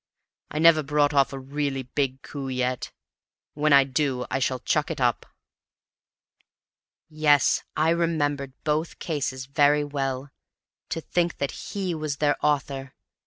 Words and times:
I've 0.49 0.63
never 0.63 0.81
brought 0.81 1.13
off 1.13 1.31
a 1.31 1.37
really 1.37 1.83
big 1.83 2.23
coup 2.23 2.47
yet; 2.47 2.91
when 3.53 3.71
I 3.71 3.83
do 3.83 4.25
I 4.31 4.39
shall 4.39 4.57
chuck 4.57 4.89
it 4.89 4.99
up." 4.99 5.27
Yes, 7.07 7.61
I 7.77 7.91
remembered 7.91 8.53
both 8.63 8.97
cases 8.97 9.45
very 9.45 9.83
well. 9.83 10.31
To 10.89 11.01
think 11.01 11.37
that 11.37 11.51
he 11.51 11.93
was 11.93 12.17
their 12.17 12.35
author! 12.43 12.95